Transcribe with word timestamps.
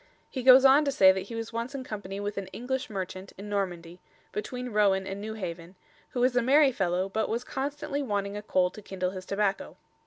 He 0.31 0.41
goes 0.41 0.65
on 0.65 0.83
to 0.85 0.91
say 0.91 1.11
that 1.11 1.27
he 1.29 1.35
was 1.35 1.53
once 1.53 1.75
in 1.75 1.83
company 1.83 2.19
with 2.19 2.35
an 2.39 2.47
English 2.47 2.89
merchant 2.89 3.33
in 3.37 3.49
Normandy 3.49 3.99
"betweene 4.33 4.73
Rowen 4.73 5.05
and 5.05 5.21
New 5.21 5.35
haven" 5.35 5.75
who 6.09 6.21
was 6.21 6.35
a 6.35 6.41
merry 6.41 6.71
fellow, 6.71 7.07
but 7.07 7.29
was 7.29 7.43
constantly 7.43 8.01
wanting 8.01 8.35
a 8.35 8.41
coal 8.41 8.71
to 8.71 8.81
kindle 8.81 9.11
his 9.11 9.27
tobacco. 9.27 9.77